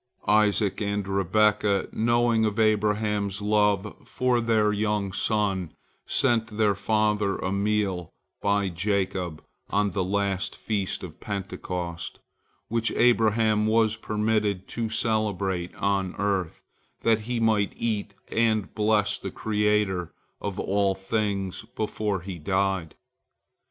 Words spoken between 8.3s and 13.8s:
by Jacob on the last Feast of Pentecost which Abraham